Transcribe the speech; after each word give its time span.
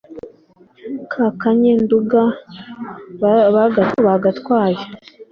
ka 1.11 1.25
kanye-Nduga 1.41 2.21
bagatwaye 4.05 4.81